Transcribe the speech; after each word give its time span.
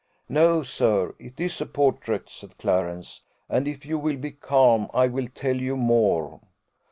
"No, 0.27 0.63
sir; 0.63 1.13
it 1.19 1.39
is 1.39 1.61
a 1.61 1.67
portrait," 1.67 2.27
said 2.27 2.57
Clarence; 2.57 3.21
"and 3.47 3.67
if 3.67 3.85
you 3.85 3.99
will 3.99 4.17
be 4.17 4.31
calm, 4.31 4.87
I 4.95 5.05
will 5.07 5.27
tell 5.35 5.55
you 5.57 5.77
more." 5.77 6.39